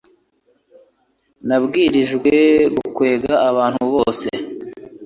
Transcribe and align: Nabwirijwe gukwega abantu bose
Nabwirijwe 1.47 2.33
gukwega 2.75 3.31
abantu 3.49 3.81
bose 3.93 4.27